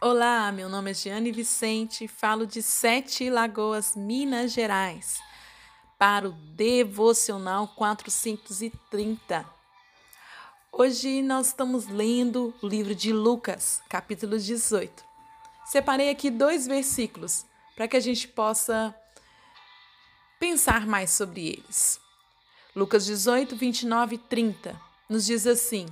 [0.00, 5.18] Olá, meu nome é Giane Vicente, falo de Sete Lagoas, Minas Gerais,
[5.98, 9.44] para o Devocional 430.
[10.70, 15.04] Hoje nós estamos lendo o livro de Lucas, capítulo 18.
[15.66, 17.44] Separei aqui dois versículos
[17.74, 18.94] para que a gente possa
[20.38, 22.00] pensar mais sobre eles.
[22.72, 25.88] Lucas 18, 29 e 30 nos diz assim: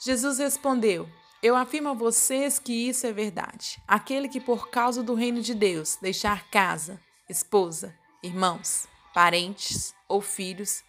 [0.00, 1.08] Jesus respondeu.
[1.42, 3.80] Eu afirmo a vocês que isso é verdade.
[3.88, 7.00] Aquele que, por causa do reino de Deus, deixar casa,
[7.30, 10.84] esposa, irmãos, parentes ou filhos,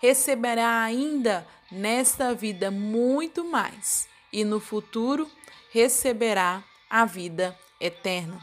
[0.00, 5.30] receberá ainda nesta vida muito mais, e no futuro
[5.70, 8.38] receberá a vida eterna.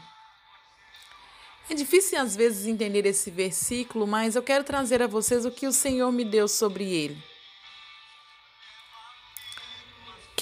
[1.70, 5.66] É difícil às vezes entender esse versículo, mas eu quero trazer a vocês o que
[5.68, 7.22] o Senhor me deu sobre ele.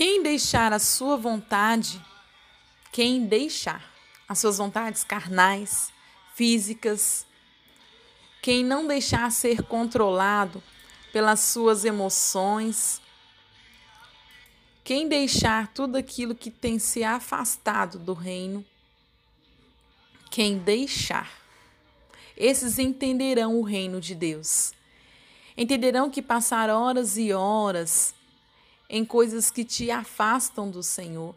[0.01, 2.03] Quem deixar a sua vontade,
[2.91, 3.93] quem deixar
[4.27, 5.93] as suas vontades carnais,
[6.35, 7.27] físicas,
[8.41, 10.63] quem não deixar ser controlado
[11.13, 12.99] pelas suas emoções,
[14.83, 18.65] quem deixar tudo aquilo que tem se afastado do reino,
[20.31, 21.31] quem deixar,
[22.39, 24.73] esses entenderão o reino de Deus.
[25.59, 28.15] Entenderão que passar horas e horas
[28.91, 31.33] em coisas que te afastam do Senhor.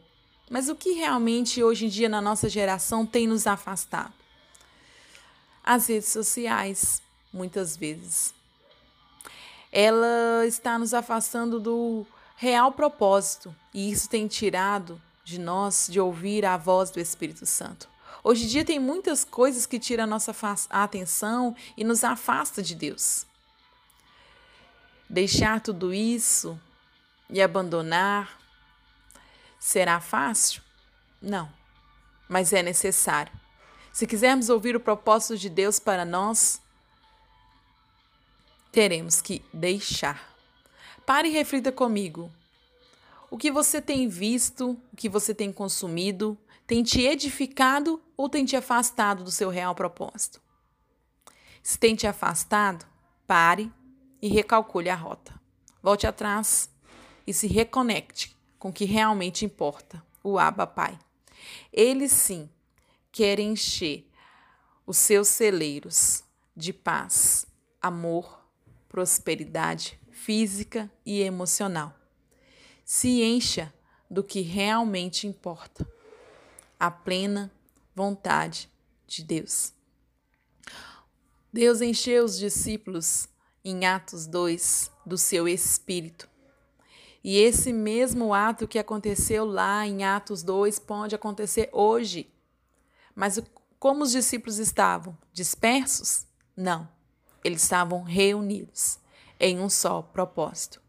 [0.49, 4.11] Mas o que realmente hoje em dia na nossa geração tem nos afastado?
[5.63, 6.99] As redes sociais,
[7.31, 8.33] muitas vezes.
[9.71, 16.45] Ela está nos afastando do real propósito e isso tem tirado de nós de ouvir
[16.45, 17.87] a voz do Espírito Santo.
[18.23, 20.35] Hoje em dia tem muitas coisas que tiram a nossa
[20.69, 23.27] atenção e nos afasta de Deus.
[25.07, 26.59] Deixar tudo isso
[27.33, 28.39] e abandonar
[29.59, 30.61] será fácil?
[31.19, 31.51] Não,
[32.29, 33.33] mas é necessário.
[33.91, 36.61] Se quisermos ouvir o propósito de Deus para nós,
[38.71, 40.31] teremos que deixar.
[41.07, 42.31] Pare e reflita comigo.
[43.31, 48.45] O que você tem visto, o que você tem consumido, tem te edificado ou tem
[48.45, 50.39] te afastado do seu real propósito?
[51.63, 52.85] Se tem te afastado,
[53.25, 53.71] pare
[54.21, 55.33] e recalcule a rota.
[55.81, 56.72] Volte atrás
[57.25, 60.97] e se reconecte com o que realmente importa, o Abba Pai.
[61.71, 62.49] Ele sim
[63.11, 64.09] quer encher
[64.85, 66.23] os seus celeiros
[66.55, 67.45] de paz,
[67.81, 68.45] amor,
[68.87, 71.93] prosperidade física e emocional.
[72.85, 73.73] Se encha
[74.09, 75.87] do que realmente importa,
[76.79, 77.51] a plena
[77.95, 78.69] vontade
[79.07, 79.73] de Deus.
[81.51, 83.27] Deus encheu os discípulos
[83.63, 86.32] em Atos 2 do seu espírito
[87.23, 92.29] e esse mesmo ato que aconteceu lá em Atos 2 pode acontecer hoje.
[93.15, 93.39] Mas
[93.79, 95.17] como os discípulos estavam?
[95.31, 96.27] Dispersos?
[96.55, 96.87] Não.
[97.41, 98.99] Eles estavam reunidos
[99.39, 100.81] em um só propósito.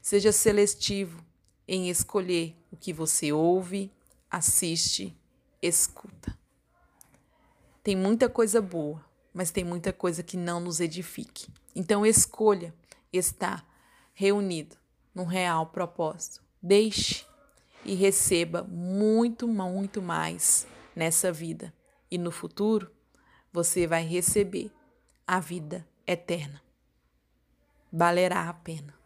[0.00, 1.24] Seja seletivo
[1.66, 3.92] em escolher o que você ouve,
[4.28, 5.16] assiste,
[5.60, 6.36] escuta.
[7.84, 11.46] Tem muita coisa boa, mas tem muita coisa que não nos edifique.
[11.74, 12.74] Então escolha
[13.12, 13.64] estar
[14.12, 14.81] reunido
[15.14, 16.42] num real propósito.
[16.62, 17.26] Deixe
[17.84, 21.72] e receba muito, muito mais nessa vida.
[22.10, 22.90] E no futuro,
[23.52, 24.70] você vai receber
[25.26, 26.62] a vida eterna.
[27.92, 29.01] Valerá a pena.